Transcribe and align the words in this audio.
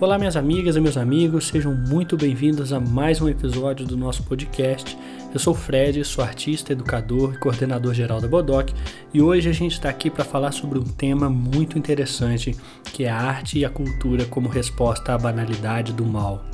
Olá, 0.00 0.16
minhas 0.16 0.34
amigas 0.34 0.76
e 0.76 0.80
meus 0.80 0.96
amigos, 0.96 1.48
sejam 1.48 1.74
muito 1.74 2.16
bem-vindos 2.16 2.72
a 2.72 2.80
mais 2.80 3.20
um 3.20 3.28
episódio 3.28 3.84
do 3.84 3.98
nosso 3.98 4.22
podcast. 4.22 4.96
Eu 5.30 5.38
sou 5.38 5.52
o 5.52 5.56
Fred, 5.56 6.02
sou 6.06 6.24
artista, 6.24 6.72
educador 6.72 7.34
e 7.34 7.38
coordenador 7.38 7.92
geral 7.92 8.18
da 8.18 8.26
Bodoc 8.26 8.72
e 9.12 9.20
hoje 9.20 9.50
a 9.50 9.52
gente 9.52 9.72
está 9.72 9.90
aqui 9.90 10.08
para 10.08 10.24
falar 10.24 10.52
sobre 10.52 10.78
um 10.78 10.84
tema 10.84 11.28
muito 11.28 11.78
interessante 11.78 12.56
que 12.94 13.04
é 13.04 13.10
a 13.10 13.14
arte 13.14 13.58
e 13.58 13.64
a 13.66 13.68
cultura 13.68 14.24
como 14.24 14.48
resposta 14.48 15.12
à 15.12 15.18
banalidade 15.18 15.92
do 15.92 16.06
mal. 16.06 16.46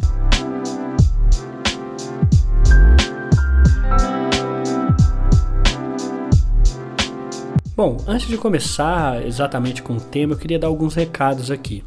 Bom, 7.76 7.98
antes 8.08 8.26
de 8.26 8.36
começar 8.36 9.24
exatamente 9.24 9.84
com 9.84 9.92
o 9.92 10.00
tema, 10.00 10.32
eu 10.32 10.36
queria 10.36 10.58
dar 10.58 10.66
alguns 10.66 10.96
recados 10.96 11.48
aqui. 11.48 11.84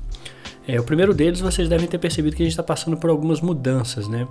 É, 0.71 0.79
o 0.79 0.83
primeiro 0.83 1.15
deles, 1.15 1.39
vocês 1.39 1.67
devem 1.67 1.87
ter 1.87 1.97
percebido 1.97 2.35
que 2.35 2.43
a 2.43 2.45
gente 2.45 2.53
está 2.53 2.61
passando 2.61 2.95
por 2.95 3.09
algumas 3.09 3.41
mudanças, 3.41 4.07
né? 4.07 4.27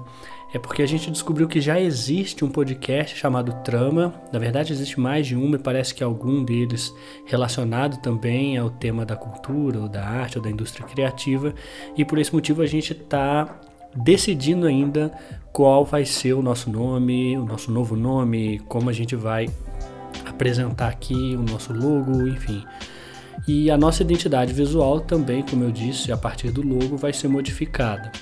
É 0.55 0.59
porque 0.59 0.83
a 0.83 0.87
gente 0.87 1.11
descobriu 1.11 1.49
que 1.49 1.61
já 1.61 1.81
existe 1.81 2.45
um 2.45 2.49
podcast 2.49 3.19
chamado 3.19 3.53
Trama. 3.65 4.15
Na 4.33 4.39
verdade, 4.39 4.73
existe 4.73 5.01
mais 5.01 5.27
de 5.27 5.35
um, 5.35 5.53
e 5.57 5.59
parece 5.59 5.93
que 5.93 6.05
algum 6.05 6.45
deles 6.45 6.95
relacionado 7.27 8.01
também 8.01 8.57
ao 8.57 8.71
tema 8.71 9.05
da 9.05 9.17
cultura, 9.17 9.81
ou 9.81 9.89
da 9.89 10.07
arte, 10.07 10.39
ou 10.39 10.45
da 10.45 10.49
indústria 10.49 10.87
criativa. 10.87 11.53
E 11.97 12.05
por 12.05 12.21
esse 12.21 12.33
motivo 12.33 12.63
a 12.63 12.67
gente 12.67 12.93
está 12.93 13.59
decidindo 13.97 14.65
ainda 14.65 15.11
qual 15.53 15.85
vai 15.85 16.05
ser 16.05 16.35
o 16.35 16.43
nosso 16.43 16.71
nome, 16.71 17.37
o 17.37 17.45
nosso 17.45 17.73
novo 17.73 17.97
nome, 17.97 18.61
como 18.69 18.89
a 18.89 18.93
gente 18.93 19.17
vai 19.17 19.49
apresentar 20.25 20.87
aqui 20.87 21.35
o 21.37 21.43
nosso 21.43 21.73
logo, 21.73 22.29
enfim. 22.29 22.65
E 23.49 23.71
a 23.71 23.79
nossa 23.79 24.03
identidade 24.03 24.53
visual 24.53 25.01
também, 25.01 25.43
como 25.43 25.65
eu 25.65 25.73
disse, 25.73 26.13
a 26.13 26.19
partir 26.19 26.51
do 26.51 26.61
logo 26.61 26.99
vai 26.99 27.15
ser 27.15 27.29
modificada. 27.29 28.13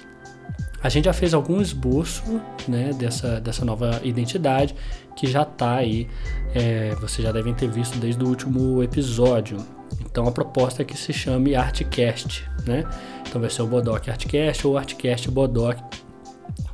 A 0.80 0.88
gente 0.88 1.06
já 1.06 1.12
fez 1.12 1.34
algum 1.34 1.60
esboço 1.60 2.22
né, 2.68 2.92
dessa, 2.92 3.40
dessa 3.40 3.64
nova 3.64 4.00
identidade 4.04 4.72
que 5.16 5.26
já 5.26 5.42
está 5.42 5.74
aí, 5.74 6.06
é, 6.54 6.94
vocês 7.00 7.26
já 7.26 7.32
devem 7.32 7.52
ter 7.52 7.68
visto 7.68 7.98
desde 7.98 8.22
o 8.22 8.28
último 8.28 8.80
episódio. 8.84 9.56
Então 10.04 10.28
a 10.28 10.30
proposta 10.32 10.82
é 10.82 10.84
que 10.84 10.96
se 10.96 11.12
chame 11.12 11.56
Artcast, 11.56 12.48
né? 12.64 12.84
Então 13.28 13.40
vai 13.40 13.50
ser 13.50 13.62
o 13.62 13.66
Bodoc 13.66 14.08
Artcast 14.08 14.64
ou 14.64 14.78
Artcast 14.78 15.28
Bodoc 15.28 15.76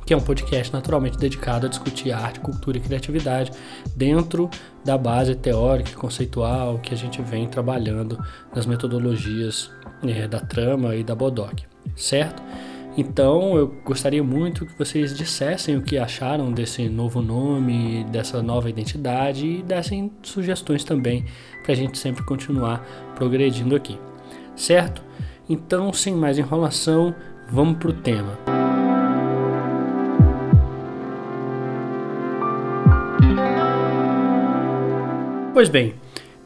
que 0.05 0.13
é 0.13 0.17
um 0.17 0.21
podcast 0.21 0.71
naturalmente 0.73 1.17
dedicado 1.17 1.65
a 1.65 1.69
discutir 1.69 2.11
arte, 2.11 2.39
cultura 2.39 2.77
e 2.77 2.81
criatividade 2.81 3.51
dentro 3.95 4.49
da 4.83 4.97
base 4.97 5.35
teórica 5.35 5.91
e 5.91 5.95
conceitual 5.95 6.79
que 6.79 6.93
a 6.93 6.97
gente 6.97 7.21
vem 7.21 7.47
trabalhando 7.47 8.17
nas 8.53 8.65
metodologias 8.65 9.71
é, 10.03 10.27
da 10.27 10.39
trama 10.39 10.95
e 10.95 11.03
da 11.03 11.15
Bodoc, 11.15 11.63
certo? 11.95 12.41
Então 12.95 13.57
eu 13.57 13.67
gostaria 13.83 14.23
muito 14.23 14.65
que 14.65 14.77
vocês 14.77 15.17
dissessem 15.17 15.75
o 15.75 15.81
que 15.81 15.97
acharam 15.97 16.51
desse 16.51 16.87
novo 16.87 17.21
nome, 17.21 18.03
dessa 18.05 18.41
nova 18.43 18.69
identidade 18.69 19.47
e 19.47 19.63
dessem 19.63 20.11
sugestões 20.21 20.83
também 20.83 21.25
para 21.63 21.71
a 21.71 21.75
gente 21.75 21.97
sempre 21.97 22.23
continuar 22.23 22.85
progredindo 23.15 23.75
aqui, 23.75 23.97
certo? 24.55 25.01
Então, 25.49 25.91
sem 25.91 26.13
mais 26.13 26.37
enrolação, 26.37 27.13
vamos 27.49 27.77
para 27.77 27.89
o 27.89 27.93
tema. 27.93 28.37
Pois 35.53 35.69
bem, 35.69 35.93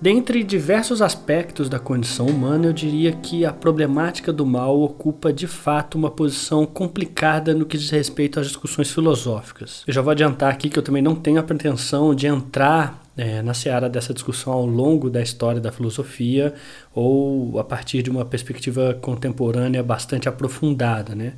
dentre 0.02 0.44
diversos 0.44 1.02
aspectos 1.02 1.70
da 1.70 1.80
condição 1.80 2.26
humana, 2.26 2.66
eu 2.66 2.74
diria 2.74 3.14
que 3.14 3.46
a 3.46 3.54
problemática 3.54 4.34
do 4.34 4.46
mal 4.46 4.82
ocupa 4.82 5.32
de 5.32 5.48
fato 5.48 5.98
uma 5.98 6.12
posição 6.12 6.66
complicada 6.66 7.54
no 7.54 7.66
que 7.66 7.78
diz 7.78 7.90
respeito 7.90 8.38
às 8.38 8.48
discussões 8.48 8.92
filosóficas. 8.92 9.86
Eu 9.88 9.94
já 9.94 10.02
vou 10.02 10.12
adiantar 10.12 10.52
aqui 10.52 10.70
que 10.70 10.78
eu 10.78 10.84
também 10.84 11.02
não 11.02 11.16
tenho 11.16 11.40
a 11.40 11.44
pretensão 11.44 12.14
de 12.14 12.28
entrar 12.28 13.02
é, 13.16 13.42
na 13.42 13.54
seara 13.54 13.88
dessa 13.88 14.14
discussão 14.14 14.52
ao 14.52 14.66
longo 14.66 15.10
da 15.10 15.22
história 15.22 15.62
da 15.62 15.72
filosofia 15.72 16.54
ou 16.94 17.58
a 17.58 17.64
partir 17.64 18.04
de 18.04 18.10
uma 18.10 18.26
perspectiva 18.26 18.94
contemporânea 19.02 19.82
bastante 19.82 20.28
aprofundada. 20.28 21.16
Né? 21.16 21.36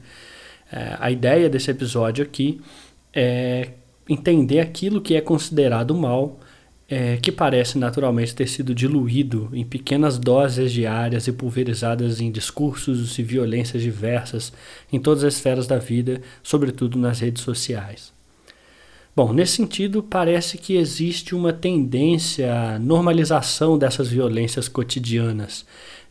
É, 0.71 0.97
a 0.99 1.11
ideia 1.11 1.47
desse 1.47 1.69
episódio 1.69 2.23
aqui 2.23 2.59
é 3.13 3.69
entender 4.09 4.59
aquilo 4.59 4.99
que 4.99 5.15
é 5.15 5.21
considerado 5.21 5.93
mal 5.93 6.39
é, 6.89 7.17
que 7.17 7.31
parece 7.31 7.77
naturalmente 7.77 8.33
ter 8.33 8.47
sido 8.47 8.73
diluído 8.73 9.49
em 9.53 9.63
pequenas 9.63 10.17
doses 10.17 10.71
diárias 10.71 11.27
e 11.27 11.31
pulverizadas 11.31 12.19
em 12.19 12.31
discursos 12.31 13.17
e 13.19 13.23
violências 13.23 13.83
diversas 13.83 14.51
em 14.91 14.99
todas 14.99 15.23
as 15.23 15.35
esferas 15.35 15.67
da 15.67 15.77
vida, 15.77 16.21
sobretudo 16.41 16.97
nas 16.97 17.19
redes 17.19 17.43
sociais. 17.43 18.11
Bom, 19.15 19.33
nesse 19.33 19.57
sentido, 19.57 20.01
parece 20.01 20.57
que 20.57 20.77
existe 20.77 21.35
uma 21.35 21.51
tendência 21.51 22.53
à 22.53 22.79
normalização 22.79 23.77
dessas 23.77 24.07
violências 24.07 24.67
cotidianas, 24.67 25.65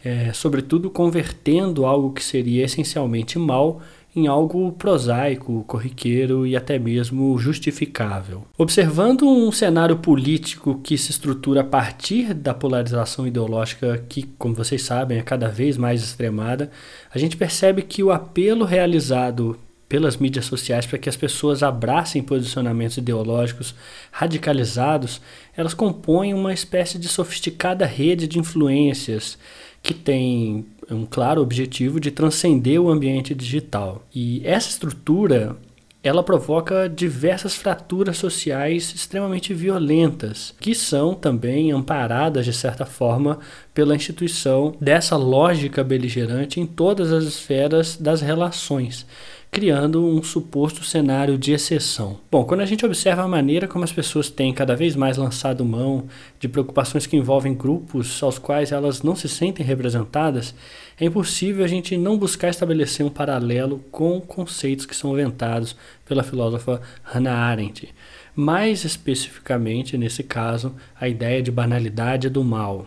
é, 0.04 0.32
sobretudo 0.32 0.90
convertendo 0.90 1.86
algo 1.86 2.12
que 2.12 2.22
seria 2.22 2.64
essencialmente 2.64 3.38
mal 3.38 3.80
em 4.14 4.26
algo 4.26 4.72
prosaico, 4.72 5.64
corriqueiro 5.66 6.46
e 6.46 6.56
até 6.56 6.78
mesmo 6.78 7.38
justificável. 7.38 8.44
Observando 8.56 9.28
um 9.28 9.52
cenário 9.52 9.96
político 9.96 10.80
que 10.82 10.96
se 10.96 11.10
estrutura 11.10 11.60
a 11.60 11.64
partir 11.64 12.34
da 12.34 12.54
polarização 12.54 13.26
ideológica 13.26 14.04
que, 14.08 14.22
como 14.38 14.54
vocês 14.54 14.82
sabem, 14.82 15.18
é 15.18 15.22
cada 15.22 15.48
vez 15.48 15.76
mais 15.76 16.02
extremada, 16.02 16.70
a 17.12 17.18
gente 17.18 17.36
percebe 17.36 17.82
que 17.82 18.02
o 18.02 18.10
apelo 18.10 18.64
realizado 18.64 19.58
pelas 19.88 20.18
mídias 20.18 20.44
sociais 20.44 20.84
para 20.84 20.98
que 20.98 21.08
as 21.08 21.16
pessoas 21.16 21.62
abracem 21.62 22.22
posicionamentos 22.22 22.98
ideológicos 22.98 23.74
radicalizados, 24.12 25.20
elas 25.56 25.72
compõem 25.72 26.34
uma 26.34 26.52
espécie 26.52 26.98
de 26.98 27.08
sofisticada 27.08 27.86
rede 27.86 28.28
de 28.28 28.38
influências 28.38 29.38
que 29.82 29.94
tem 29.94 30.66
um 30.90 31.04
claro 31.04 31.40
objetivo 31.40 32.00
de 32.00 32.10
transcender 32.10 32.80
o 32.80 32.90
ambiente 32.90 33.34
digital. 33.34 34.06
E 34.14 34.40
essa 34.44 34.68
estrutura 34.70 35.56
ela 36.02 36.22
provoca 36.22 36.88
diversas 36.88 37.54
fraturas 37.54 38.16
sociais 38.16 38.92
extremamente 38.94 39.52
violentas, 39.52 40.54
que 40.60 40.74
são 40.74 41.14
também 41.14 41.72
amparadas, 41.72 42.44
de 42.44 42.52
certa 42.52 42.86
forma, 42.86 43.38
pela 43.74 43.96
instituição 43.96 44.74
dessa 44.80 45.16
lógica 45.16 45.82
beligerante 45.82 46.60
em 46.60 46.66
todas 46.66 47.12
as 47.12 47.24
esferas 47.24 47.96
das 47.96 48.20
relações 48.20 49.06
criando 49.50 50.04
um 50.04 50.22
suposto 50.22 50.84
cenário 50.84 51.38
de 51.38 51.52
exceção. 51.52 52.18
Bom, 52.30 52.44
quando 52.44 52.60
a 52.60 52.66
gente 52.66 52.84
observa 52.84 53.22
a 53.22 53.28
maneira 53.28 53.66
como 53.66 53.84
as 53.84 53.92
pessoas 53.92 54.28
têm 54.28 54.52
cada 54.52 54.76
vez 54.76 54.94
mais 54.94 55.16
lançado 55.16 55.64
mão 55.64 56.04
de 56.38 56.48
preocupações 56.48 57.06
que 57.06 57.16
envolvem 57.16 57.54
grupos 57.54 58.22
aos 58.22 58.38
quais 58.38 58.72
elas 58.72 59.02
não 59.02 59.16
se 59.16 59.28
sentem 59.28 59.64
representadas, 59.64 60.54
é 61.00 61.04
impossível 61.04 61.64
a 61.64 61.68
gente 61.68 61.96
não 61.96 62.18
buscar 62.18 62.48
estabelecer 62.48 63.06
um 63.06 63.10
paralelo 63.10 63.84
com 63.90 64.20
conceitos 64.20 64.84
que 64.84 64.96
são 64.96 65.12
inventados 65.12 65.76
pela 66.04 66.24
filósofa 66.24 66.80
Hannah 67.02 67.36
Arendt. 67.36 67.94
Mais 68.34 68.84
especificamente, 68.84 69.96
nesse 69.96 70.22
caso, 70.22 70.74
a 71.00 71.08
ideia 71.08 71.42
de 71.42 71.50
banalidade 71.50 72.28
do 72.28 72.42
mal. 72.42 72.86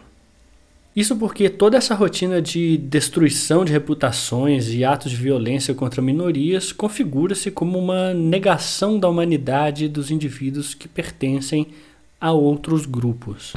Isso 0.93 1.15
porque 1.15 1.49
toda 1.49 1.77
essa 1.77 1.95
rotina 1.95 2.41
de 2.41 2.77
destruição 2.77 3.63
de 3.63 3.71
reputações 3.71 4.73
e 4.73 4.83
atos 4.83 5.11
de 5.11 5.17
violência 5.17 5.73
contra 5.73 6.01
minorias 6.01 6.73
configura-se 6.73 7.49
como 7.49 7.79
uma 7.79 8.13
negação 8.13 8.99
da 8.99 9.07
humanidade 9.07 9.87
dos 9.87 10.11
indivíduos 10.11 10.73
que 10.73 10.89
pertencem 10.89 11.67
a 12.19 12.33
outros 12.33 12.85
grupos. 12.85 13.53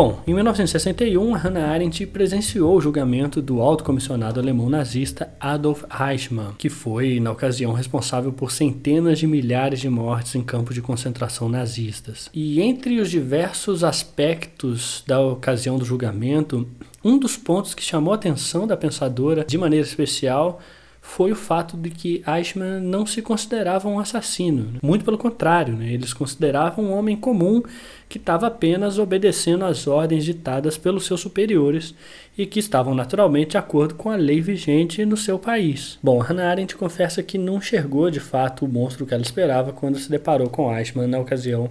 Bom, 0.00 0.18
em 0.26 0.32
1961, 0.32 1.32
Hannah 1.32 1.68
Arendt 1.68 2.06
presenciou 2.06 2.74
o 2.74 2.80
julgamento 2.80 3.42
do 3.42 3.60
alto 3.60 3.84
comissionado 3.84 4.40
alemão 4.40 4.70
nazista 4.70 5.30
Adolf 5.38 5.84
Eichmann, 5.92 6.54
que 6.56 6.70
foi, 6.70 7.20
na 7.20 7.30
ocasião, 7.30 7.74
responsável 7.74 8.32
por 8.32 8.50
centenas 8.50 9.18
de 9.18 9.26
milhares 9.26 9.78
de 9.78 9.90
mortes 9.90 10.34
em 10.34 10.42
campos 10.42 10.74
de 10.74 10.80
concentração 10.80 11.50
nazistas. 11.50 12.30
E 12.32 12.62
entre 12.62 12.98
os 12.98 13.10
diversos 13.10 13.84
aspectos 13.84 15.04
da 15.06 15.20
ocasião 15.20 15.76
do 15.76 15.84
julgamento, 15.84 16.66
um 17.04 17.18
dos 17.18 17.36
pontos 17.36 17.74
que 17.74 17.82
chamou 17.82 18.14
a 18.14 18.16
atenção 18.16 18.66
da 18.66 18.78
pensadora 18.78 19.44
de 19.44 19.58
maneira 19.58 19.86
especial 19.86 20.62
foi 21.02 21.32
o 21.32 21.36
fato 21.36 21.76
de 21.76 21.90
que 21.90 22.22
Eichmann 22.26 22.80
não 22.80 23.06
se 23.06 23.22
considerava 23.22 23.88
um 23.88 23.98
assassino. 23.98 24.72
Né? 24.72 24.78
Muito 24.82 25.04
pelo 25.04 25.16
contrário, 25.16 25.74
né? 25.74 25.92
eles 25.92 26.12
consideravam 26.12 26.84
um 26.84 26.92
homem 26.92 27.16
comum 27.16 27.62
que 28.08 28.18
estava 28.18 28.48
apenas 28.48 28.98
obedecendo 28.98 29.64
às 29.64 29.86
ordens 29.86 30.24
ditadas 30.24 30.76
pelos 30.76 31.06
seus 31.06 31.20
superiores 31.20 31.94
e 32.36 32.44
que 32.44 32.58
estavam 32.58 32.94
naturalmente 32.94 33.52
de 33.52 33.56
acordo 33.56 33.94
com 33.94 34.10
a 34.10 34.16
lei 34.16 34.40
vigente 34.40 35.04
no 35.04 35.16
seu 35.16 35.38
país. 35.38 35.98
Bom, 36.02 36.18
Hannah 36.18 36.50
Arendt 36.50 36.76
confessa 36.76 37.22
que 37.22 37.38
não 37.38 37.58
enxergou 37.58 38.10
de 38.10 38.20
fato 38.20 38.64
o 38.64 38.68
monstro 38.68 39.06
que 39.06 39.14
ela 39.14 39.22
esperava 39.22 39.72
quando 39.72 39.98
se 39.98 40.10
deparou 40.10 40.48
com 40.50 40.74
Eichmann 40.76 41.08
na 41.08 41.18
ocasião 41.18 41.70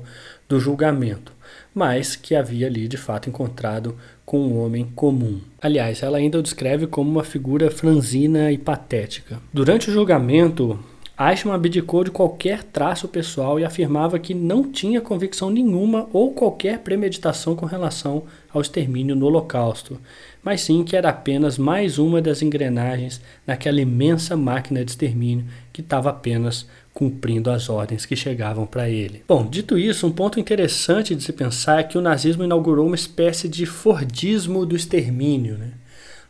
do 0.50 0.60
julgamento, 0.60 1.32
mas 1.74 2.16
que 2.16 2.36
havia 2.36 2.66
ali 2.66 2.88
de 2.88 2.98
fato 2.98 3.30
encontrado 3.30 3.96
com 4.26 4.40
um 4.40 4.60
homem 4.60 4.86
comum. 4.96 5.40
Aliás, 5.62 6.02
ela 6.02 6.18
ainda 6.18 6.40
o 6.40 6.44
descreve 6.44 6.88
como 6.88 7.10
uma 7.10 7.24
figura 7.24 7.70
franzina 7.70 8.52
e 8.52 8.58
patética. 8.58 9.40
Durante 9.54 9.90
o 9.90 9.94
julgamento, 9.94 10.80
Eichmann 11.20 11.56
abdicou 11.56 12.04
de 12.04 12.12
qualquer 12.12 12.64
traço 12.64 13.08
pessoal 13.08 13.60
e 13.60 13.66
afirmava 13.66 14.18
que 14.18 14.34
não 14.34 14.64
tinha 14.64 15.02
convicção 15.02 15.50
nenhuma 15.50 16.08
ou 16.14 16.32
qualquer 16.32 16.80
premeditação 16.80 17.56
com 17.56 17.66
relação 17.66 18.24
ao 18.52 18.62
extermínio 18.62 19.16
no 19.16 19.26
Holocausto, 19.26 20.00
mas 20.42 20.62
sim 20.62 20.84
que 20.84 20.96
era 20.96 21.10
apenas 21.10 21.58
mais 21.58 22.00
uma 22.00 22.22
das 22.22 22.42
engrenagens 22.42 23.22
naquela 23.46 23.82
imensa 23.82 24.38
máquina 24.38 24.84
de 24.84 24.92
extermínio 24.92 25.46
que 25.74 25.82
estava 25.82 26.10
apenas 26.10 26.66
cumprindo 27.00 27.50
as 27.50 27.70
ordens 27.70 28.06
que 28.06 28.14
chegavam 28.14 28.66
para 28.66 28.90
ele. 28.90 29.24
Bom, 29.26 29.48
dito 29.50 29.78
isso, 29.78 30.06
um 30.06 30.12
ponto 30.12 30.38
interessante 30.38 31.16
de 31.16 31.24
se 31.24 31.32
pensar 31.32 31.80
é 31.80 31.84
que 31.84 31.98
o 31.98 32.02
nazismo 32.02 32.44
inaugurou 32.44 32.86
uma 32.88 32.96
espécie 32.96 33.48
de 33.48 33.66
Fordismo 33.66 34.66
do 34.66 34.76
extermínio, 34.76 35.58
né? 35.58 35.72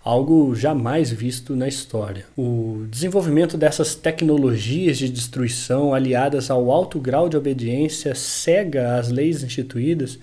algo 0.05 0.53
jamais 0.53 1.11
visto 1.11 1.55
na 1.55 1.67
história. 1.67 2.25
O 2.37 2.85
desenvolvimento 2.87 3.57
dessas 3.57 3.95
tecnologias 3.95 4.99
de 4.99 5.09
destruição, 5.09 5.91
aliadas 5.91 6.51
ao 6.51 6.69
alto 6.69 6.99
grau 6.99 7.27
de 7.27 7.35
obediência 7.35 8.13
cega 8.13 8.95
às 8.95 9.09
leis 9.09 9.41
instituídas, 9.41 10.19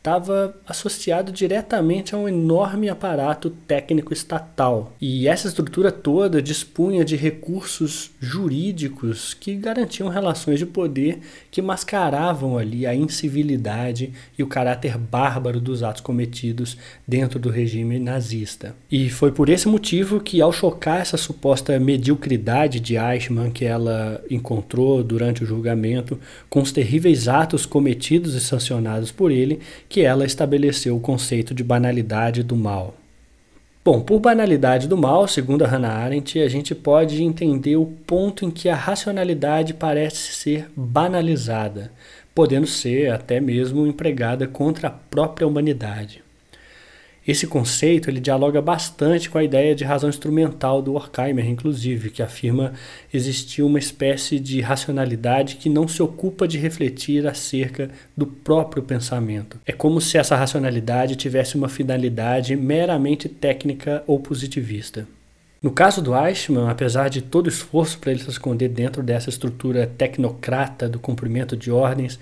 estava 0.00 0.56
associado 0.66 1.30
diretamente 1.30 2.14
a 2.14 2.18
um 2.18 2.26
enorme 2.26 2.88
aparato 2.88 3.50
técnico 3.50 4.14
estatal. 4.14 4.96
E 4.98 5.28
essa 5.28 5.46
estrutura 5.46 5.92
toda 5.92 6.40
dispunha 6.40 7.04
de 7.04 7.16
recursos 7.16 8.10
jurídicos 8.18 9.34
que 9.34 9.54
garantiam 9.54 10.08
relações 10.08 10.58
de 10.58 10.64
poder 10.64 11.20
que 11.50 11.60
mascaravam 11.60 12.56
ali 12.56 12.86
a 12.86 12.94
incivilidade 12.94 14.12
e 14.38 14.42
o 14.42 14.46
caráter 14.46 14.96
bárbaro 14.96 15.60
dos 15.60 15.82
atos 15.82 16.00
cometidos 16.00 16.78
dentro 17.06 17.38
do 17.38 17.50
regime 17.50 17.98
nazista. 17.98 18.74
E 18.90 19.10
foi 19.10 19.30
por 19.30 19.50
esse 19.50 19.68
motivo 19.68 20.18
que, 20.18 20.40
ao 20.40 20.50
chocar 20.52 21.02
essa 21.02 21.18
suposta 21.18 21.78
mediocridade 21.78 22.80
de 22.80 22.96
Eichmann 22.96 23.50
que 23.50 23.66
ela 23.66 24.22
encontrou 24.30 25.02
durante 25.04 25.44
o 25.44 25.46
julgamento 25.46 26.18
com 26.48 26.62
os 26.62 26.72
terríveis 26.72 27.28
atos 27.28 27.66
cometidos 27.66 28.34
e 28.34 28.40
sancionados 28.40 29.12
por 29.12 29.30
ele, 29.30 29.60
que 29.90 30.02
ela 30.02 30.24
estabeleceu 30.24 30.96
o 30.96 31.00
conceito 31.00 31.52
de 31.52 31.64
banalidade 31.64 32.44
do 32.44 32.54
mal. 32.54 32.94
Bom, 33.84 34.00
por 34.00 34.20
banalidade 34.20 34.86
do 34.86 34.96
mal, 34.96 35.26
segundo 35.26 35.64
a 35.64 35.66
Hannah 35.66 35.92
Arendt, 35.92 36.38
a 36.38 36.48
gente 36.48 36.76
pode 36.76 37.20
entender 37.24 37.74
o 37.74 37.86
ponto 37.86 38.44
em 38.44 38.52
que 38.52 38.68
a 38.68 38.74
racionalidade 38.76 39.74
parece 39.74 40.32
ser 40.32 40.70
banalizada, 40.76 41.90
podendo 42.32 42.68
ser 42.68 43.10
até 43.10 43.40
mesmo 43.40 43.84
empregada 43.84 44.46
contra 44.46 44.86
a 44.86 44.92
própria 44.92 45.46
humanidade. 45.46 46.22
Esse 47.30 47.46
conceito 47.46 48.10
ele 48.10 48.18
dialoga 48.18 48.60
bastante 48.60 49.30
com 49.30 49.38
a 49.38 49.44
ideia 49.44 49.72
de 49.72 49.84
razão 49.84 50.10
instrumental 50.10 50.82
do 50.82 50.94
Horkheimer, 50.94 51.48
inclusive, 51.48 52.10
que 52.10 52.24
afirma 52.24 52.72
existir 53.14 53.62
uma 53.62 53.78
espécie 53.78 54.40
de 54.40 54.60
racionalidade 54.60 55.54
que 55.54 55.68
não 55.68 55.86
se 55.86 56.02
ocupa 56.02 56.48
de 56.48 56.58
refletir 56.58 57.28
acerca 57.28 57.88
do 58.16 58.26
próprio 58.26 58.82
pensamento. 58.82 59.60
É 59.64 59.70
como 59.70 60.00
se 60.00 60.18
essa 60.18 60.34
racionalidade 60.34 61.14
tivesse 61.14 61.54
uma 61.54 61.68
finalidade 61.68 62.56
meramente 62.56 63.28
técnica 63.28 64.02
ou 64.08 64.18
positivista. 64.18 65.06
No 65.62 65.70
caso 65.70 66.02
do 66.02 66.12
Eichmann, 66.12 66.68
apesar 66.68 67.08
de 67.08 67.22
todo 67.22 67.46
o 67.46 67.50
esforço 67.50 68.00
para 68.00 68.10
ele 68.10 68.18
se 68.20 68.28
esconder 68.28 68.70
dentro 68.70 69.04
dessa 69.04 69.30
estrutura 69.30 69.86
tecnocrata 69.86 70.88
do 70.88 70.98
cumprimento 70.98 71.56
de 71.56 71.70
ordens, 71.70 72.18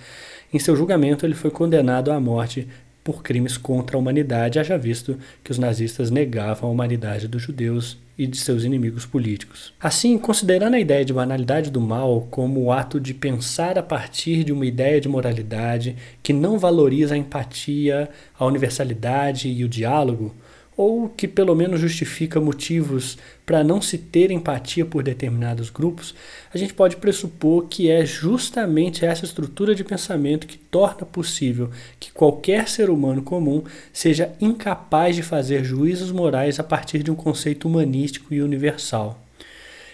em 0.53 0.59
seu 0.59 0.77
julgamento 0.77 1.25
ele 1.25 1.35
foi 1.35 1.51
condenado 1.51 2.13
à 2.13 2.21
morte 2.21 2.69
por 3.09 3.23
crimes 3.23 3.57
contra 3.57 3.97
a 3.97 3.99
humanidade, 3.99 4.59
haja 4.59 4.77
visto 4.77 5.19
que 5.43 5.51
os 5.51 5.57
nazistas 5.57 6.11
negavam 6.11 6.69
a 6.69 6.73
humanidade 6.73 7.27
dos 7.27 7.41
judeus 7.41 7.97
e 8.19 8.27
de 8.27 8.37
seus 8.37 8.65
inimigos 8.65 9.07
políticos. 9.07 9.73
Assim, 9.81 10.19
considerando 10.19 10.75
a 10.75 10.79
ideia 10.79 11.07
de 11.07 11.15
banalidade 11.15 11.71
do 11.71 11.81
mal 11.81 12.29
como 12.31 12.65
o 12.65 12.71
ato 12.71 13.01
de 13.01 13.15
pensar 13.15 13.79
a 13.79 13.83
partir 13.83 14.45
de 14.45 14.53
uma 14.53 14.67
ideia 14.67 15.01
de 15.01 15.09
moralidade 15.09 15.97
que 16.23 16.35
não 16.35 16.59
valoriza 16.59 17.15
a 17.15 17.17
empatia, 17.17 18.11
a 18.39 18.45
universalidade 18.45 19.49
e 19.49 19.65
o 19.65 19.69
diálogo, 19.71 20.35
ou 20.79 21.09
que 21.09 21.27
pelo 21.27 21.57
menos 21.57 21.81
justifica 21.81 22.41
motivos 22.41 23.19
para 23.45 23.65
não 23.65 23.83
se 23.83 23.99
ter 23.99 24.31
empatia 24.31 24.87
por 24.87 25.03
determinados 25.03 25.71
grupos, 25.71 26.15
a 26.55 26.57
gente 26.57 26.73
pode 26.73 26.95
pressupor 26.95 27.67
que 27.67 27.91
é 27.91 28.07
justamente 28.07 29.05
essa 29.05 29.25
estrutura 29.25 29.75
de 29.75 29.83
pensamento 29.83 30.47
que 30.47 30.57
torna 30.57 31.05
possível 31.05 31.69
que 31.99 32.13
qualquer 32.13 32.69
ser 32.69 32.91
humano 32.91 33.23
comum 33.23 33.65
seja 33.93 34.33
incapaz 34.41 35.17
de 35.17 35.23
fazer 35.25 35.65
juízos 35.65 36.13
morais 36.13 36.61
a 36.61 36.63
partir 36.63 37.03
de 37.03 37.11
um 37.11 37.17
conceito 37.17 37.67
humanístico 37.67 38.33
e 38.33 38.41
universal. 38.41 39.21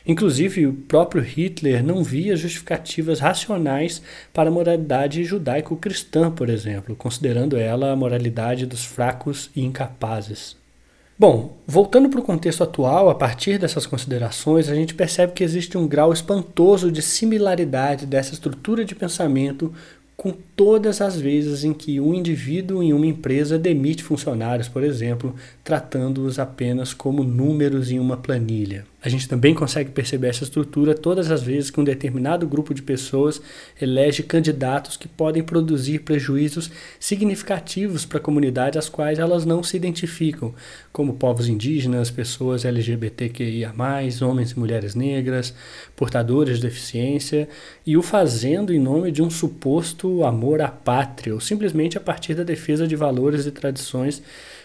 Inclusive, 0.07 0.67
o 0.67 0.75
próprio 0.75 1.23
Hitler 1.23 1.83
não 1.83 2.05
via 2.05 2.37
justificativas 2.37 3.21
racionais 3.21 4.03
para 4.35 4.51
a 4.51 4.53
moralidade 4.53 5.25
judaico-cristã, 5.25 6.31
por 6.31 6.51
exemplo, 6.51 6.95
considerando 6.95 7.57
ela 7.57 7.91
a 7.91 7.97
moralidade 7.97 8.67
dos 8.67 8.85
fracos 8.85 9.51
e 9.57 9.63
incapazes. 9.63 10.63
Bom, 11.17 11.57
voltando 11.65 12.09
para 12.09 12.19
o 12.19 12.25
contexto 12.25 12.65
atual, 12.65 13.09
a 13.09 13.15
partir 13.15 13.57
dessas 13.57 13.87
considerações, 13.87 14.69
a 14.69 14.75
gente 14.75 14.95
percebe 14.95 15.33
que 15.33 15.45
existe 15.45 15.79
um 15.79 15.87
grau 15.87 16.13
espantoso 16.13 16.91
de 16.91 17.01
similaridade 17.01 18.05
dessa 18.05 18.35
estrutura 18.35 18.85
de 18.85 18.97
pensamento 18.97 19.73
com 20.17 20.33
todas 20.57 21.01
as 21.01 21.21
vezes 21.21 21.63
em 21.63 21.73
que 21.73 22.01
um 22.01 22.15
indivíduo 22.15 22.83
em 22.83 22.93
uma 22.93 23.07
empresa 23.07 23.57
demite 23.57 24.03
funcionários, 24.03 24.69
por 24.69 24.83
exemplo, 24.83 25.35
tratando-os 25.63 26.39
apenas 26.39 26.93
como 26.93 27.23
números 27.23 27.93
em 27.93 28.01
uma 28.01 28.17
planilha. 28.17 28.85
A 29.05 29.09
gente 29.11 29.29
também 29.29 29.55
consegue 29.55 29.91
perceber 29.91 30.29
essa 30.29 30.45
estrutura 30.45 30.95
todas 30.95 31.31
as 31.31 31.43
vezes 31.43 31.71
que 31.71 31.79
um 31.79 31.85
determinado 31.85 32.49
grupo 32.49 32.73
de 32.73 32.81
pessoas 32.81 33.39
elege 33.79 34.23
candidatos 34.23 34.97
que 34.97 35.07
podem 35.07 35.43
produzir 35.43 35.99
prejuízos 35.99 36.71
significativos 36.99 38.07
para 38.07 38.17
a 38.17 38.23
comunidade 38.23 38.79
às 38.79 38.89
quais 38.89 39.19
elas 39.19 39.45
não 39.45 39.63
se 39.63 39.77
identificam, 39.77 40.55
como 40.91 41.17
povos 41.17 41.49
indígenas, 41.49 42.11
pessoas 42.11 42.65
LGBTQIA, 42.65 43.75
homens 44.23 44.53
e 44.53 44.59
mulheres 44.59 44.95
negras, 44.95 45.55
portadores 45.95 46.57
de 46.57 46.63
deficiência, 46.63 47.47
e 47.85 47.99
o 47.99 48.03
fazendo 48.03 48.73
em 48.73 48.81
nome 48.81 49.13
de 49.13 49.23
um 49.23 49.29
suposto 49.29 50.25
amor 50.25 50.63
à 50.63 50.69
pátria, 50.69 51.35
ou 51.35 51.41
simplesmente 51.41 51.99
a 51.99 52.01
partir 52.01 52.33
da 52.33 52.43
defesa 52.43 52.89
de 52.89 52.97
valores 52.97 53.45
e 53.45 53.51
tradições 53.51 54.23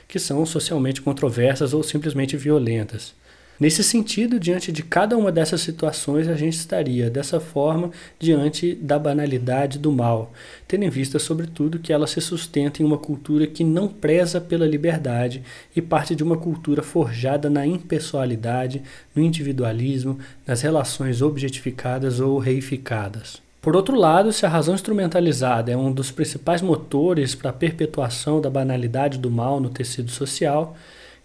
que 0.08 0.18
são 0.18 0.46
socialmente 0.46 1.02
controversas 1.02 1.74
ou 1.74 1.84
simplesmente 1.84 2.38
violentas. 2.38 3.19
Nesse 3.60 3.84
sentido, 3.84 4.40
diante 4.40 4.72
de 4.72 4.82
cada 4.82 5.18
uma 5.18 5.34
dessas 5.34 5.60
situações, 5.60 6.30
a 6.30 6.36
gente 6.36 6.54
estaria 6.54 7.10
dessa 7.10 7.42
forma 7.42 7.92
diante 8.18 8.74
da 8.74 8.98
banalidade 8.98 9.78
do 9.78 9.92
mal, 9.92 10.32
tendo 10.66 10.86
em 10.86 10.90
vista, 10.90 11.20
sobretudo, 11.20 11.78
que 11.78 11.92
ela 11.92 12.08
se 12.08 12.22
sustenta 12.22 12.82
em 12.82 12.86
uma 12.86 12.98
cultura 12.98 13.46
que 13.46 13.66
não 13.66 13.90
preza 13.90 14.40
pela 14.40 14.66
liberdade 14.66 15.44
e 15.76 15.82
parte 15.82 16.16
de 16.16 16.24
uma 16.24 16.38
cultura 16.38 16.82
forjada 16.82 17.50
na 17.50 17.68
impessoalidade, 17.68 18.82
no 19.14 19.22
individualismo, 19.22 20.18
nas 20.48 20.62
relações 20.62 21.22
objetificadas 21.22 22.22
ou 22.22 22.38
reificadas. 22.38 23.42
Por 23.62 23.76
outro 23.76 23.98
lado, 23.98 24.32
se 24.32 24.46
a 24.46 24.50
razão 24.50 24.74
instrumentalizada 24.74 25.70
é 25.70 25.76
um 25.76 25.92
dos 25.92 26.12
principais 26.12 26.62
motores 26.62 27.36
para 27.36 27.50
a 27.50 27.54
perpetuação 27.54 28.40
da 28.40 28.50
banalidade 28.50 29.18
do 29.18 29.30
mal 29.30 29.60
no 29.60 29.70
tecido 29.70 30.10
social, 30.10 30.78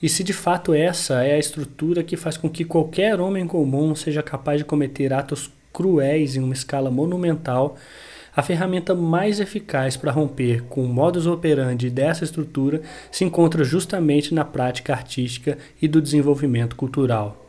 e 0.05 0.09
se 0.11 0.23
de 0.23 0.35
fato 0.35 0.75
essa 0.75 1.25
é 1.25 1.33
a 1.33 1.39
estrutura 1.39 2.03
que 2.03 2.15
faz 2.15 2.37
com 2.37 2.47
que 2.47 2.63
qualquer 2.63 3.19
homem 3.19 3.47
comum 3.47 3.95
seja 3.95 4.23
capaz 4.23 4.59
de 4.59 4.65
cometer 4.67 5.15
atos 5.15 5.51
cruéis 5.73 6.37
em 6.37 6.43
uma 6.43 6.53
escala 6.53 6.91
monumental, 6.91 7.75
a 8.37 8.43
ferramenta 8.43 8.95
mais 8.95 9.41
eficaz 9.41 9.97
para 9.97 10.13
romper 10.13 10.65
com 10.65 10.85
o 10.85 10.89
modus 10.89 11.27
operandi 11.27 11.89
dessa 11.89 12.23
estrutura 12.23 12.83
se 13.11 13.25
encontra 13.25 13.65
justamente 13.65 14.35
na 14.35 14.45
prática 14.45 14.93
artística 14.93 15.57
e 15.81 15.89
do 15.89 16.03
desenvolvimento 16.03 16.77
cultural. 16.77 17.43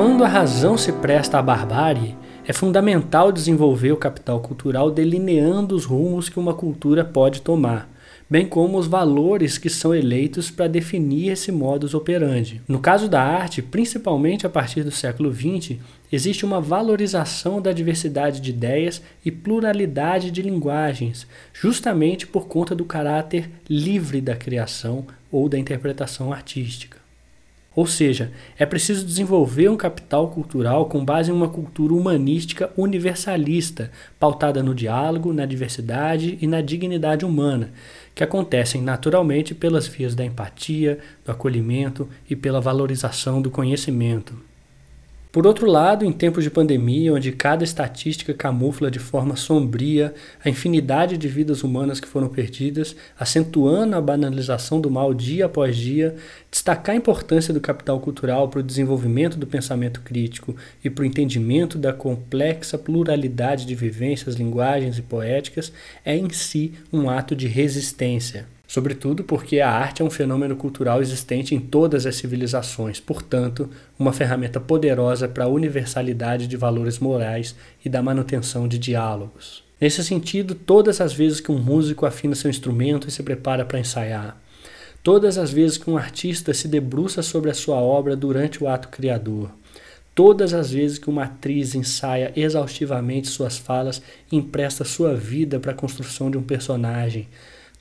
Quando 0.00 0.22
a 0.22 0.28
razão 0.28 0.78
se 0.78 0.92
presta 0.92 1.40
à 1.40 1.42
barbárie, 1.42 2.16
é 2.46 2.52
fundamental 2.52 3.32
desenvolver 3.32 3.90
o 3.90 3.96
capital 3.96 4.38
cultural 4.38 4.92
delineando 4.92 5.74
os 5.74 5.84
rumos 5.84 6.28
que 6.28 6.38
uma 6.38 6.54
cultura 6.54 7.04
pode 7.04 7.42
tomar, 7.42 7.90
bem 8.30 8.46
como 8.46 8.78
os 8.78 8.86
valores 8.86 9.58
que 9.58 9.68
são 9.68 9.92
eleitos 9.92 10.52
para 10.52 10.68
definir 10.68 11.32
esse 11.32 11.50
modus 11.50 11.94
operandi. 11.94 12.62
No 12.68 12.78
caso 12.78 13.08
da 13.08 13.20
arte, 13.20 13.60
principalmente 13.60 14.46
a 14.46 14.48
partir 14.48 14.84
do 14.84 14.92
século 14.92 15.34
XX, 15.34 15.78
existe 16.12 16.44
uma 16.44 16.60
valorização 16.60 17.60
da 17.60 17.72
diversidade 17.72 18.40
de 18.40 18.50
ideias 18.50 19.02
e 19.24 19.32
pluralidade 19.32 20.30
de 20.30 20.42
linguagens, 20.42 21.26
justamente 21.52 22.24
por 22.24 22.46
conta 22.46 22.72
do 22.72 22.84
caráter 22.84 23.50
livre 23.68 24.20
da 24.20 24.36
criação 24.36 25.04
ou 25.28 25.48
da 25.48 25.58
interpretação 25.58 26.32
artística. 26.32 26.97
Ou 27.78 27.86
seja, 27.86 28.32
é 28.58 28.66
preciso 28.66 29.06
desenvolver 29.06 29.68
um 29.68 29.76
capital 29.76 30.30
cultural 30.30 30.86
com 30.86 31.04
base 31.04 31.30
em 31.30 31.32
uma 31.32 31.48
cultura 31.48 31.94
humanística 31.94 32.72
universalista, 32.76 33.92
pautada 34.18 34.64
no 34.64 34.74
diálogo, 34.74 35.32
na 35.32 35.46
diversidade 35.46 36.36
e 36.40 36.46
na 36.48 36.60
dignidade 36.60 37.24
humana, 37.24 37.70
que 38.16 38.24
acontecem 38.24 38.82
naturalmente 38.82 39.54
pelas 39.54 39.86
vias 39.86 40.16
da 40.16 40.24
empatia, 40.24 40.98
do 41.24 41.30
acolhimento 41.30 42.08
e 42.28 42.34
pela 42.34 42.60
valorização 42.60 43.40
do 43.40 43.48
conhecimento. 43.48 44.47
Por 45.38 45.46
outro 45.46 45.70
lado, 45.70 46.04
em 46.04 46.10
tempos 46.10 46.42
de 46.42 46.50
pandemia, 46.50 47.14
onde 47.14 47.30
cada 47.30 47.62
estatística 47.62 48.34
camufla 48.34 48.90
de 48.90 48.98
forma 48.98 49.36
sombria 49.36 50.12
a 50.44 50.48
infinidade 50.48 51.16
de 51.16 51.28
vidas 51.28 51.62
humanas 51.62 52.00
que 52.00 52.08
foram 52.08 52.28
perdidas, 52.28 52.96
acentuando 53.16 53.94
a 53.94 54.00
banalização 54.00 54.80
do 54.80 54.90
mal 54.90 55.14
dia 55.14 55.46
após 55.46 55.76
dia, 55.76 56.16
destacar 56.50 56.92
a 56.92 56.98
importância 56.98 57.54
do 57.54 57.60
capital 57.60 58.00
cultural 58.00 58.48
para 58.48 58.58
o 58.58 58.64
desenvolvimento 58.64 59.38
do 59.38 59.46
pensamento 59.46 60.00
crítico 60.00 60.56
e 60.82 60.90
para 60.90 61.02
o 61.02 61.06
entendimento 61.06 61.78
da 61.78 61.92
complexa 61.92 62.76
pluralidade 62.76 63.64
de 63.64 63.76
vivências, 63.76 64.34
linguagens 64.34 64.98
e 64.98 65.02
poéticas 65.02 65.72
é 66.04 66.16
em 66.16 66.28
si 66.30 66.74
um 66.92 67.08
ato 67.08 67.36
de 67.36 67.46
resistência 67.46 68.57
sobretudo 68.68 69.24
porque 69.24 69.60
a 69.60 69.70
arte 69.70 70.02
é 70.02 70.04
um 70.04 70.10
fenômeno 70.10 70.54
cultural 70.54 71.00
existente 71.00 71.54
em 71.54 71.58
todas 71.58 72.04
as 72.04 72.16
civilizações, 72.16 73.00
portanto, 73.00 73.70
uma 73.98 74.12
ferramenta 74.12 74.60
poderosa 74.60 75.26
para 75.26 75.44
a 75.44 75.48
universalidade 75.48 76.46
de 76.46 76.56
valores 76.56 76.98
morais 76.98 77.56
e 77.82 77.88
da 77.88 78.02
manutenção 78.02 78.68
de 78.68 78.78
diálogos. 78.78 79.64
Nesse 79.80 80.04
sentido, 80.04 80.54
todas 80.54 81.00
as 81.00 81.14
vezes 81.14 81.40
que 81.40 81.50
um 81.50 81.58
músico 81.58 82.04
afina 82.04 82.34
seu 82.34 82.50
instrumento 82.50 83.08
e 83.08 83.10
se 83.10 83.22
prepara 83.22 83.64
para 83.64 83.80
ensaiar, 83.80 84.38
todas 85.02 85.38
as 85.38 85.50
vezes 85.50 85.78
que 85.78 85.88
um 85.88 85.96
artista 85.96 86.52
se 86.52 86.68
debruça 86.68 87.22
sobre 87.22 87.50
a 87.50 87.54
sua 87.54 87.76
obra 87.76 88.14
durante 88.14 88.62
o 88.62 88.68
ato 88.68 88.88
criador, 88.88 89.50
todas 90.14 90.52
as 90.52 90.70
vezes 90.70 90.98
que 90.98 91.08
uma 91.08 91.24
atriz 91.24 91.74
ensaia 91.74 92.32
exaustivamente 92.36 93.28
suas 93.28 93.56
falas 93.56 94.02
e 94.30 94.36
empresta 94.36 94.84
sua 94.84 95.14
vida 95.14 95.58
para 95.58 95.72
a 95.72 95.76
construção 95.76 96.30
de 96.30 96.36
um 96.36 96.42
personagem, 96.42 97.28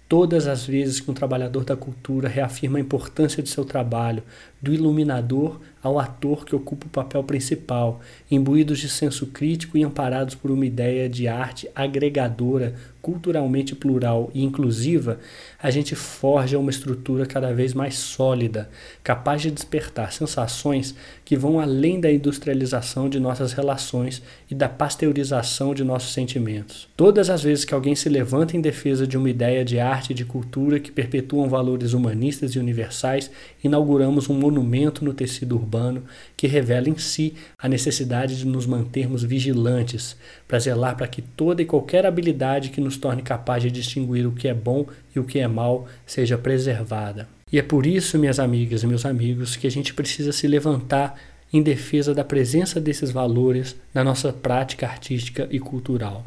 Todas 0.08 0.48
as 0.48 0.66
vezes 0.66 1.02
que 1.02 1.12
um 1.12 1.14
trabalhador 1.14 1.66
da 1.66 1.76
cultura 1.76 2.30
reafirma 2.30 2.78
a 2.78 2.82
importância 2.82 3.44
de 3.44 3.50
seu 3.50 3.66
trabalho, 3.66 4.24
do 4.62 4.74
iluminador 4.74 5.60
ao 5.84 6.00
ator 6.00 6.46
que 6.46 6.56
ocupa 6.56 6.86
o 6.86 6.90
papel 6.90 7.22
principal, 7.26 8.00
imbuídos 8.32 8.80
de 8.80 8.88
senso 8.88 9.28
crítico 9.28 9.78
e 9.78 9.84
amparados 9.84 10.34
por 10.34 10.50
uma 10.50 10.66
ideia 10.66 11.10
de 11.10 11.28
arte 11.28 11.70
agregadora, 11.76 12.74
culturalmente 13.08 13.74
plural 13.74 14.30
e 14.34 14.44
inclusiva, 14.44 15.18
a 15.58 15.72
gente 15.72 15.96
forja 15.96 16.60
uma 16.60 16.70
estrutura 16.70 17.26
cada 17.26 17.54
vez 17.54 17.74
mais 17.74 17.96
sólida, 17.96 18.70
capaz 19.02 19.42
de 19.42 19.50
despertar 19.50 20.12
sensações 20.12 20.94
que 21.24 21.38
vão 21.38 21.58
além 21.58 22.02
da 22.02 22.12
industrialização 22.12 23.08
de 23.08 23.18
nossas 23.18 23.54
relações 23.54 24.22
e 24.52 24.56
da 24.56 24.68
pasteurização 24.68 25.74
de 25.74 25.86
nossos 25.86 26.12
sentimentos. 26.12 26.90
Todas 26.98 27.30
as 27.30 27.42
vezes 27.42 27.64
que 27.64 27.74
alguém 27.74 27.96
se 27.96 28.10
levanta 28.10 28.58
em 28.58 28.62
defesa 28.62 29.08
de 29.08 29.18
uma 29.18 29.30
ideia 29.30 29.64
de 29.64 29.80
arte 29.80 30.12
e 30.12 30.14
de 30.14 30.26
cultura 30.26 30.78
que 30.78 30.92
perpetuam 30.92 31.48
valores 31.48 31.94
humanistas 31.94 32.56
e 32.56 32.60
universais, 32.60 33.32
inauguramos 33.64 34.30
um 34.30 34.34
monumento 34.34 35.06
no 35.06 35.14
tecido 35.14 35.56
urbano 35.56 36.04
que 36.36 36.46
revela 36.46 36.90
em 36.90 36.98
si 36.98 37.36
a 37.58 37.70
necessidade 37.70 38.38
de 38.38 38.46
nos 38.46 38.66
mantermos 38.66 39.24
vigilantes, 39.24 40.18
para 40.46 40.60
zelar 40.60 40.98
para 40.98 41.08
que 41.08 41.22
toda 41.22 41.62
e 41.62 41.66
qualquer 41.66 42.06
habilidade 42.06 42.70
que 42.70 42.82
nos 42.82 42.97
torne 42.98 43.22
capaz 43.22 43.64
de 43.64 43.72
distinguir 43.72 44.28
o 44.28 44.32
que 44.32 44.48
é 44.48 44.54
bom 44.54 44.86
e 45.16 45.20
o 45.20 45.24
que 45.24 45.40
é 45.40 45.48
mal 45.48 45.88
seja 46.06 46.38
preservada. 46.38 47.28
E 47.52 47.58
é 47.58 47.62
por 47.62 47.86
isso, 47.86 48.18
minhas 48.18 48.40
amigas 48.40 48.84
e 48.84 48.88
meus 48.88 49.06
amigos, 49.06 49.56
que 49.56 49.68
a 49.68 49.72
gente 49.72 49.94
precisa 49.94 50.32
se 50.32 50.48
levantar 50.48 51.18
em 51.52 51.62
defesa 51.62 52.14
da 52.14 52.24
presença 52.24 52.80
desses 52.80 53.10
valores 53.12 53.76
na 53.94 54.04
nossa 54.04 54.34
prática 54.34 54.86
artística 54.86 55.48
e 55.50 55.60
cultural. 55.60 56.26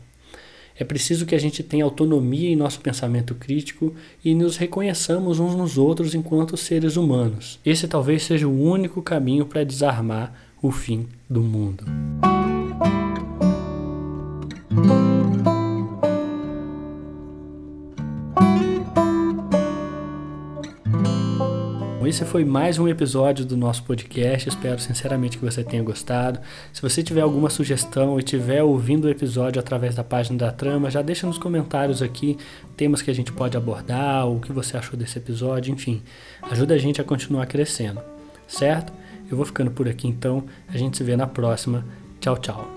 É 0.81 0.85
preciso 0.85 1.27
que 1.27 1.35
a 1.35 1.39
gente 1.39 1.63
tenha 1.63 1.85
autonomia 1.85 2.49
em 2.49 2.57
nosso 2.57 2.81
pensamento 2.81 3.35
crítico 3.35 3.95
e 4.25 4.35
nos 4.35 4.57
reconheçamos 4.57 5.39
uns 5.39 5.55
nos 5.55 5.77
outros 5.77 6.15
enquanto 6.15 6.57
seres 6.57 6.97
humanos. 6.97 7.61
Esse 7.67 7.87
talvez 7.87 8.23
seja 8.23 8.49
o 8.49 8.63
único 8.63 9.03
caminho 9.03 9.45
para 9.45 9.63
desarmar 9.63 10.33
o 10.63 10.71
fim 10.71 11.07
do 11.29 11.43
mundo. 11.43 11.85
esse 22.11 22.25
foi 22.25 22.45
mais 22.45 22.77
um 22.77 22.89
episódio 22.89 23.45
do 23.45 23.57
nosso 23.57 23.85
podcast. 23.85 24.49
Espero 24.49 24.81
sinceramente 24.81 25.39
que 25.39 25.45
você 25.45 25.63
tenha 25.63 25.81
gostado. 25.81 26.41
Se 26.73 26.83
você 26.83 27.05
tiver 27.05 27.21
alguma 27.21 27.49
sugestão 27.49 28.19
e 28.19 28.23
tiver 28.23 28.65
ouvindo 28.65 29.05
o 29.05 29.09
episódio 29.09 29.61
através 29.61 29.95
da 29.95 30.03
página 30.03 30.37
da 30.37 30.51
Trama, 30.51 30.91
já 30.91 31.03
deixa 31.03 31.25
nos 31.25 31.39
comentários 31.39 32.03
aqui 32.03 32.37
temas 32.77 33.01
que 33.01 33.13
a 33.13 33.15
gente 33.15 33.33
pode 33.33 33.57
abordar, 33.57 34.27
o 34.29 34.41
que 34.41 34.53
você 34.53 34.77
achou 34.77 34.99
desse 34.99 35.19
episódio, 35.19 35.73
enfim. 35.73 36.03
Ajuda 36.43 36.75
a 36.75 36.79
gente 36.79 37.01
a 37.01 37.05
continuar 37.05 37.47
crescendo, 37.47 38.01
certo? 38.49 38.93
Eu 39.31 39.37
vou 39.37 39.47
ficando 39.47 39.71
por 39.71 39.89
aqui 39.89 40.09
então. 40.09 40.43
A 40.69 40.77
gente 40.77 40.97
se 40.97 41.05
vê 41.05 41.17
na 41.17 41.29
próxima. 41.29 41.85
Tchau, 42.21 42.37
tchau. 42.39 42.69